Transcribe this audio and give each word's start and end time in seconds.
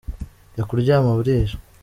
jya 0.55 0.63
kuryama 0.69 0.97
burije 1.17 1.55